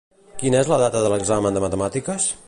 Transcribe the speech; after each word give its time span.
Quina 0.43 0.61
és 0.63 0.71
la 0.71 0.79
data 0.83 1.03
de 1.03 1.11
l'examen 1.15 1.59
de 1.59 1.63
matemàtiques? 1.67 2.31